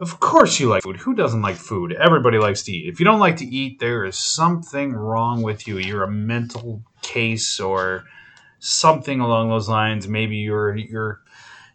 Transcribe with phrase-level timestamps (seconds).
[0.00, 0.96] Of course you like food.
[0.98, 1.92] Who doesn't like food?
[1.92, 2.88] Everybody likes to eat.
[2.88, 5.78] If you don't like to eat, there is something wrong with you.
[5.78, 8.04] You're a mental case or
[8.60, 10.06] something along those lines.
[10.06, 11.20] Maybe you're you're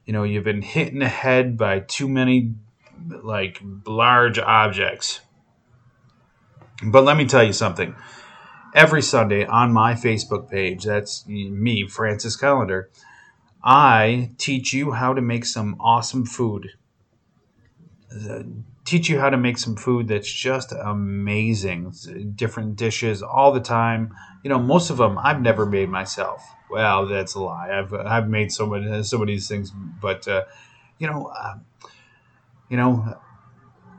[0.06, 2.54] you know, you've been hit in the head by too many
[3.08, 5.22] like large objects.
[6.84, 7.96] But let me tell you something.
[8.74, 12.86] Every Sunday on my Facebook page, that's me, Francis Collender,
[13.64, 16.72] I teach you how to make some awesome food.
[18.86, 21.94] Teach you how to make some food that's just amazing.
[22.36, 24.14] Different dishes all the time.
[24.44, 26.44] You know, most of them I've never made myself.
[26.70, 27.72] Well, that's a lie.
[27.72, 30.44] I've I've made so many so many things, but uh,
[30.98, 31.56] you know, uh,
[32.70, 33.18] you know,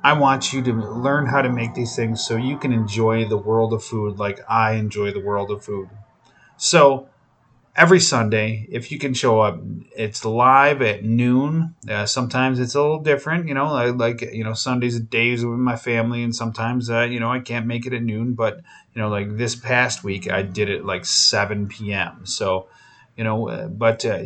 [0.04, 3.38] I want you to learn how to make these things so you can enjoy the
[3.38, 5.90] world of food like I enjoy the world of food.
[6.58, 7.08] So
[7.76, 9.60] every Sunday, if you can show up,
[9.96, 11.74] it's live at noon.
[11.88, 15.76] Uh, sometimes it's a little different, you know, like, you know, Sundays days with my
[15.76, 18.34] family, and sometimes, uh, you know, I can't make it at noon.
[18.34, 18.60] But
[18.94, 22.26] you know, like this past week, I did it like 7 p.m.
[22.26, 22.68] So,
[23.16, 24.22] you know, uh, but uh,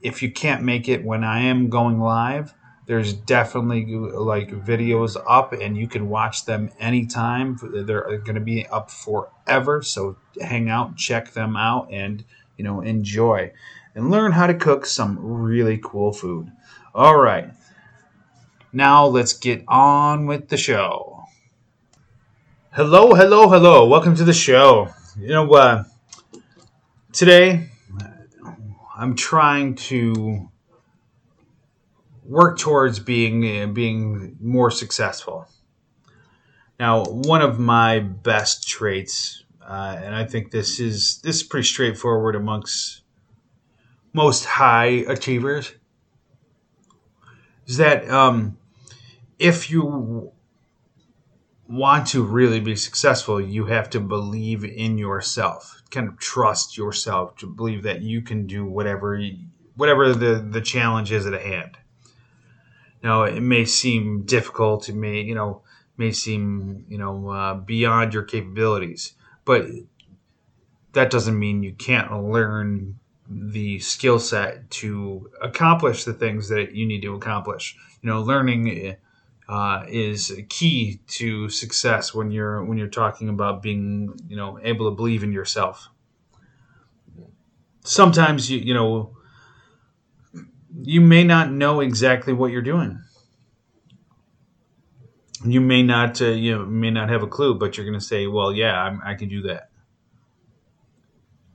[0.00, 2.54] if you can't make it when I am going live,
[2.86, 7.56] there's definitely like videos up and you can watch them anytime.
[7.62, 9.82] They're going to be up forever.
[9.82, 12.24] So hang out, check them out, and
[12.60, 13.50] you know, enjoy
[13.94, 16.52] and learn how to cook some really cool food.
[16.94, 17.48] All right.
[18.70, 21.24] Now let's get on with the show.
[22.72, 23.88] Hello, hello, hello.
[23.88, 24.90] Welcome to the show.
[25.18, 25.84] You know, uh,
[27.12, 27.70] today
[28.94, 30.50] I'm trying to
[32.26, 35.48] work towards being being more successful.
[36.78, 41.66] Now, one of my best traits uh, and I think this is this is pretty
[41.66, 43.02] straightforward amongst
[44.12, 45.72] most high achievers.
[47.68, 48.58] Is that um,
[49.38, 50.32] if you
[51.68, 57.36] want to really be successful, you have to believe in yourself, kind of trust yourself
[57.36, 59.22] to believe that you can do whatever
[59.76, 61.78] whatever the the challenge is at hand.
[63.04, 64.88] Now, it may seem difficult.
[64.88, 65.62] It may you know
[65.96, 69.14] may seem you know uh, beyond your capabilities
[69.50, 69.66] but
[70.92, 76.86] that doesn't mean you can't learn the skill set to accomplish the things that you
[76.86, 77.76] need to accomplish.
[78.00, 78.94] You know, learning
[79.48, 84.88] uh, is key to success when you're when you're talking about being you know able
[84.88, 85.88] to believe in yourself.
[87.84, 89.16] Sometimes you you know
[90.80, 93.02] you may not know exactly what you're doing.
[95.44, 98.26] You may not uh, you may not have a clue, but you're going to say,
[98.26, 99.70] "Well, yeah, I'm, I can do that."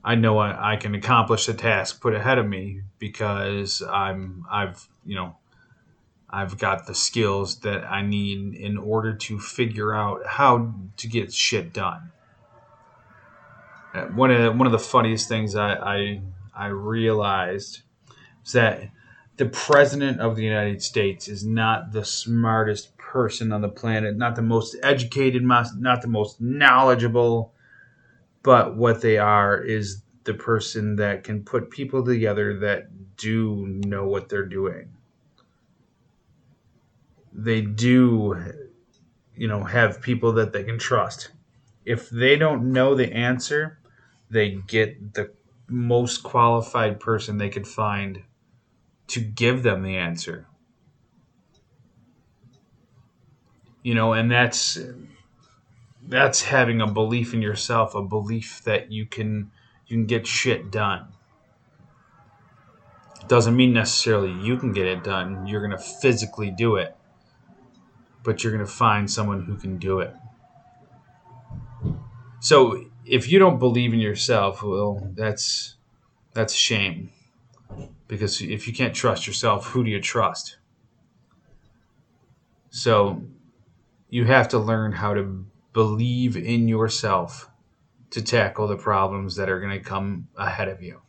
[0.04, 4.88] I know I, I can accomplish the task put ahead of me because I'm I've
[5.04, 5.36] you know
[6.30, 11.32] I've got the skills that I need in order to figure out how to get
[11.32, 12.10] shit done.
[13.94, 16.22] Uh, one of the, one of the funniest things I, I
[16.54, 17.82] I realized
[18.44, 18.90] is that
[19.36, 24.36] the president of the United States is not the smartest person on the planet, not
[24.36, 27.54] the most educated, not the most knowledgeable,
[28.42, 34.06] but what they are is the person that can put people together that do know
[34.06, 34.92] what they're doing.
[37.32, 38.36] They do,
[39.34, 41.30] you know, have people that they can trust.
[41.86, 43.78] If they don't know the answer,
[44.28, 45.32] they get the
[45.68, 48.24] most qualified person they could find
[49.06, 50.48] to give them the answer.
[53.86, 54.80] You know, and that's
[56.02, 59.52] that's having a belief in yourself, a belief that you can
[59.86, 61.06] you can get shit done.
[63.28, 65.46] Doesn't mean necessarily you can get it done.
[65.46, 66.96] You're to physically do it.
[68.24, 70.12] But you're to find someone who can do it.
[72.40, 75.76] So, if you don't believe in yourself, well, that's
[76.32, 77.10] that's a shame.
[78.08, 80.56] Because if you can't trust yourself, who do you trust?
[82.70, 83.22] So,
[84.08, 87.50] you have to learn how to believe in yourself
[88.10, 91.00] to tackle the problems that are going to come ahead of you.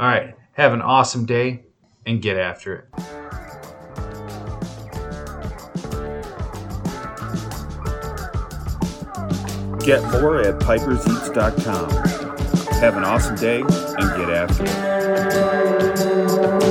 [0.00, 1.64] All right, have an awesome day
[2.04, 2.88] and get after it.
[9.84, 11.90] Get more at piperseats.com.
[12.80, 16.61] Have an awesome day and get after it.